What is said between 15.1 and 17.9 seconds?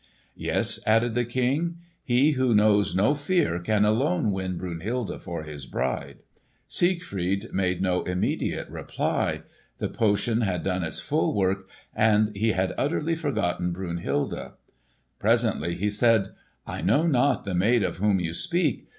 Presently he said, "I know not the maid